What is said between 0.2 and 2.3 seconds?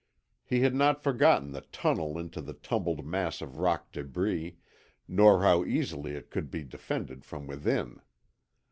He had not forgotten the tunnel